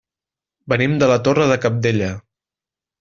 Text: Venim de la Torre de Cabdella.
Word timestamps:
Venim 0.73 0.95
de 1.03 1.09
la 1.13 1.19
Torre 1.27 1.47
de 1.53 1.59
Cabdella. 1.67 2.09